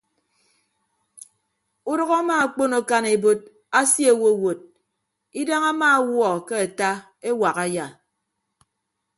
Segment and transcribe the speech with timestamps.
[1.91, 3.39] Udʌk ama akpon akan ebot
[3.79, 4.59] asie owowot
[5.39, 6.89] idañ ama ọwuọ ke ata
[7.29, 7.85] ewak aya.